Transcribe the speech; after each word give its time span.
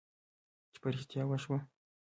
چې 0.73 0.77
په 0.81 0.87
رښتیا 0.93 1.23
وشوه. 1.27 1.57